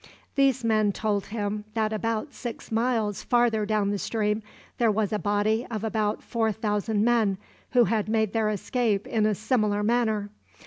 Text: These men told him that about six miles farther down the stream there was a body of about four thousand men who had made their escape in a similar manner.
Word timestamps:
These 0.33 0.63
men 0.63 0.91
told 0.91 1.27
him 1.27 1.63
that 1.75 1.93
about 1.93 2.33
six 2.33 2.71
miles 2.71 3.21
farther 3.21 3.67
down 3.67 3.91
the 3.91 3.99
stream 3.99 4.41
there 4.79 4.89
was 4.89 5.13
a 5.13 5.19
body 5.19 5.67
of 5.69 5.83
about 5.83 6.23
four 6.23 6.51
thousand 6.51 7.05
men 7.05 7.37
who 7.73 7.83
had 7.83 8.09
made 8.09 8.33
their 8.33 8.49
escape 8.49 9.05
in 9.05 9.27
a 9.27 9.35
similar 9.35 9.83
manner. 9.83 10.31